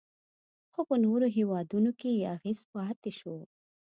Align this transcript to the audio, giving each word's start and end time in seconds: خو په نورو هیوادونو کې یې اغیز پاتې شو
خو 0.71 0.81
په 0.89 0.95
نورو 1.05 1.27
هیوادونو 1.37 1.91
کې 1.99 2.09
یې 2.17 2.25
اغیز 2.35 2.59
پاتې 2.73 3.11
شو 3.19 3.35